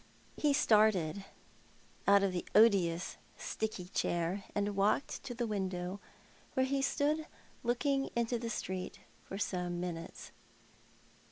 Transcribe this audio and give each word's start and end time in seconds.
He 0.35 0.51
started 0.51 1.25
out 2.07 2.23
of 2.23 2.31
the 2.33 2.43
odious, 2.55 3.17
sticky 3.37 3.85
chair, 3.89 4.43
and 4.55 4.75
walked 4.75 5.21
to 5.25 5.35
the 5.35 5.45
window, 5.45 5.99
where 6.55 6.65
he 6.65 6.81
stood 6.81 7.27
looking 7.61 8.09
into 8.15 8.39
the 8.39 8.49
street 8.49 9.01
for 9.23 9.37
some 9.37 9.79
minutes. 9.79 10.31